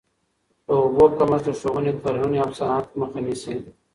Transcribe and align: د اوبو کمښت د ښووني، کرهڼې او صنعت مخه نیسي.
د 0.65 0.67
اوبو 0.81 1.05
کمښت 1.17 1.45
د 1.55 1.57
ښووني، 1.59 1.91
کرهڼې 2.03 2.39
او 2.43 2.51
صنعت 2.59 2.87
مخه 2.99 3.19
نیسي. 3.25 3.55